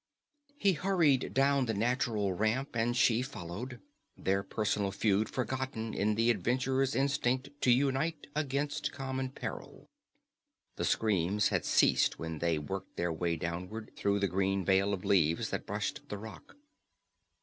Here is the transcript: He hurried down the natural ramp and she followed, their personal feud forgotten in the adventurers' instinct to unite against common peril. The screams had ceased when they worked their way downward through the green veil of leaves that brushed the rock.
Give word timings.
He 0.57 0.73
hurried 0.73 1.31
down 1.31 1.67
the 1.67 1.75
natural 1.75 2.33
ramp 2.33 2.69
and 2.75 2.97
she 2.97 3.21
followed, 3.21 3.79
their 4.17 4.41
personal 4.41 4.91
feud 4.91 5.29
forgotten 5.29 5.93
in 5.93 6.15
the 6.15 6.31
adventurers' 6.31 6.95
instinct 6.95 7.49
to 7.61 7.69
unite 7.69 8.25
against 8.35 8.91
common 8.91 9.29
peril. 9.29 9.91
The 10.75 10.85
screams 10.85 11.49
had 11.49 11.65
ceased 11.65 12.17
when 12.17 12.39
they 12.39 12.57
worked 12.57 12.97
their 12.97 13.13
way 13.13 13.35
downward 13.35 13.91
through 13.95 14.17
the 14.21 14.27
green 14.27 14.65
veil 14.65 14.91
of 14.91 15.05
leaves 15.05 15.51
that 15.51 15.67
brushed 15.67 16.09
the 16.09 16.17
rock. 16.17 16.55